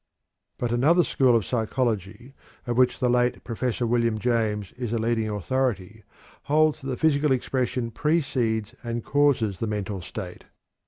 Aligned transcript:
But 0.57 0.71
another 0.71 1.03
school 1.03 1.35
of 1.35 1.45
psychology, 1.45 2.33
of 2.65 2.75
which 2.75 2.97
the 2.97 3.07
late 3.07 3.43
Prof. 3.43 3.81
William 3.81 4.17
James 4.17 4.71
is 4.71 4.91
a 4.91 4.97
leading 4.97 5.29
authority, 5.29 6.03
holds 6.45 6.81
that 6.81 6.87
the 6.87 6.97
physical 6.97 7.31
expression 7.31 7.91
precedes 7.91 8.73
and 8.83 9.03
causes 9.03 9.59
the 9.59 9.67
mental 9.67 10.01
state. 10.01 10.45